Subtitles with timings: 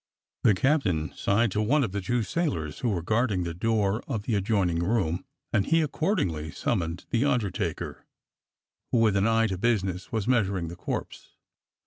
[0.43, 4.23] The captain signed to one of the two sailors who were guarding the door of
[4.23, 8.07] the adjoining room, and he accordingly summoned the undertaker,
[8.91, 11.35] who with an eye to business was measuring the corpse.